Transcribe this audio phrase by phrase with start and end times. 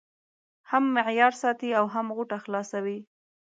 [0.69, 2.97] هم معیار ساتي او هم غوټه خلاصوي.